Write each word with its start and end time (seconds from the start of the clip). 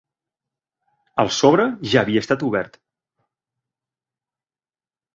El 1.25 1.29
sobre 1.41 1.67
ja 1.93 2.01
havia 2.03 2.23
estat 2.25 2.47
obert. 2.51 2.83